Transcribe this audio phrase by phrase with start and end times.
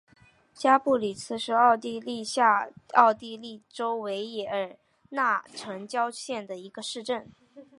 [0.55, 7.31] 加布里茨是奥地利下奥地利州维也纳城郊县的一个市镇。